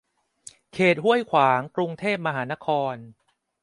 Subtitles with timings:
[0.73, 2.95] เขตห้วยขวาง กรุงเทพมหานคร